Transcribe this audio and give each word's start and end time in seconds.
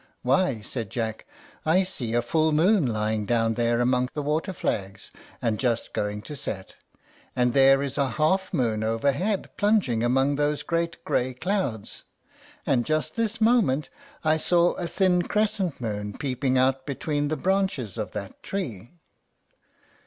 "Why," 0.23 0.61
said 0.61 0.89
Jack, 0.89 1.27
"I 1.63 1.83
see 1.83 2.15
a 2.15 2.23
full 2.23 2.51
moon 2.53 2.87
lying 2.87 3.27
down 3.27 3.53
there 3.53 3.79
among 3.79 4.09
the 4.15 4.23
water 4.23 4.51
flags, 4.51 5.11
and 5.43 5.59
just 5.59 5.93
going 5.93 6.23
to 6.23 6.35
set, 6.35 6.75
and 7.35 7.53
there 7.53 7.83
is 7.83 7.99
a 7.99 8.09
half 8.09 8.51
moon 8.51 8.83
overhead 8.83 9.51
plunging 9.57 10.03
among 10.03 10.37
those 10.37 10.63
great 10.63 11.03
gray 11.05 11.35
clouds, 11.35 12.03
and 12.65 12.83
just 12.83 13.15
this 13.15 13.39
moment 13.39 13.91
I 14.23 14.37
saw 14.37 14.71
a 14.73 14.87
thin 14.87 15.21
crescent 15.21 15.79
moon 15.79 16.17
peeping 16.17 16.57
out 16.57 16.87
between 16.87 17.27
the 17.27 17.37
branches 17.37 17.95
of 17.95 18.09
that 18.13 18.41
tree." 18.41 18.93